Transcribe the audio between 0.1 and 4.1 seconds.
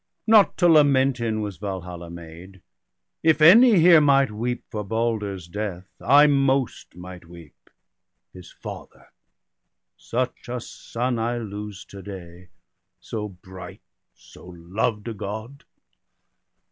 Not to lament in was Valhalla made. If any here